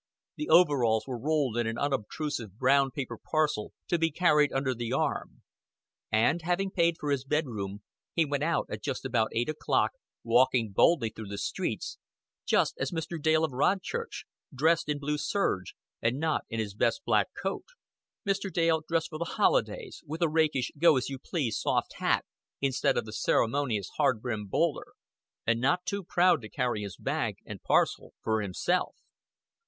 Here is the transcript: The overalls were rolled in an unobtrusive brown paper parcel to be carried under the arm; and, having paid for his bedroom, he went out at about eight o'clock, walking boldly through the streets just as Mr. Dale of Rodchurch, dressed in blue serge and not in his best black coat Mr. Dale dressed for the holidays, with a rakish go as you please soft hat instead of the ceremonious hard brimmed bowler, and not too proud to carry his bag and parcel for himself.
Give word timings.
The 0.35 0.49
overalls 0.49 1.05
were 1.05 1.19
rolled 1.21 1.57
in 1.57 1.67
an 1.67 1.77
unobtrusive 1.77 2.57
brown 2.57 2.89
paper 2.89 3.19
parcel 3.19 3.71
to 3.87 3.99
be 3.99 4.09
carried 4.09 4.51
under 4.51 4.73
the 4.73 4.91
arm; 4.91 5.43
and, 6.11 6.41
having 6.41 6.71
paid 6.71 6.95
for 6.99 7.11
his 7.11 7.23
bedroom, 7.23 7.83
he 8.15 8.25
went 8.25 8.41
out 8.41 8.67
at 8.71 8.81
about 9.05 9.29
eight 9.33 9.47
o'clock, 9.47 9.91
walking 10.23 10.71
boldly 10.71 11.11
through 11.11 11.27
the 11.27 11.37
streets 11.37 11.99
just 12.47 12.75
as 12.79 12.89
Mr. 12.89 13.21
Dale 13.21 13.43
of 13.45 13.51
Rodchurch, 13.51 14.25
dressed 14.51 14.89
in 14.89 14.97
blue 14.97 15.19
serge 15.19 15.75
and 16.01 16.17
not 16.17 16.45
in 16.49 16.59
his 16.59 16.73
best 16.73 17.03
black 17.05 17.27
coat 17.39 17.65
Mr. 18.27 18.51
Dale 18.51 18.81
dressed 18.87 19.11
for 19.11 19.19
the 19.19 19.25
holidays, 19.37 20.01
with 20.07 20.23
a 20.23 20.29
rakish 20.29 20.71
go 20.79 20.97
as 20.97 21.09
you 21.09 21.19
please 21.19 21.59
soft 21.59 21.97
hat 21.97 22.25
instead 22.59 22.97
of 22.97 23.05
the 23.05 23.13
ceremonious 23.13 23.89
hard 23.97 24.19
brimmed 24.19 24.49
bowler, 24.49 24.93
and 25.45 25.61
not 25.61 25.85
too 25.85 26.03
proud 26.03 26.41
to 26.41 26.49
carry 26.49 26.81
his 26.81 26.97
bag 26.97 27.35
and 27.45 27.61
parcel 27.61 28.15
for 28.23 28.41
himself. 28.41 28.95